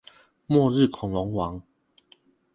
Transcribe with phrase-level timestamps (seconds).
[0.47, 1.61] 末日恐龍王